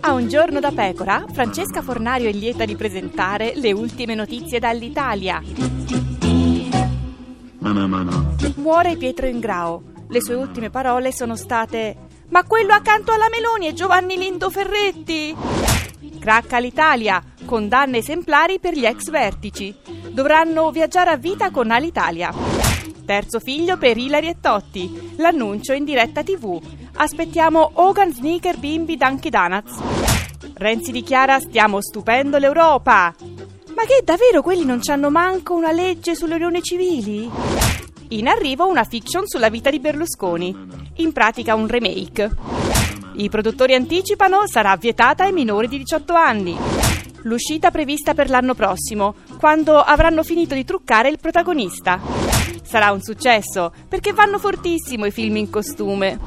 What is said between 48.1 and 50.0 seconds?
per l'anno prossimo, quando